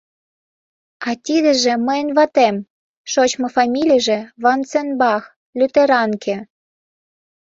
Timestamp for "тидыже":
1.25-1.73